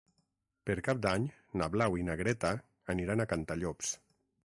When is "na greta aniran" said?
2.09-3.23